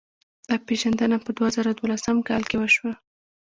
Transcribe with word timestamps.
دا 0.49 0.55
پېژندنه 0.67 1.17
په 1.25 1.29
دوه 1.37 1.49
زره 1.55 1.71
دولسم 1.79 2.17
کال 2.29 2.43
کې 2.49 2.57
وشوه. 2.59 2.93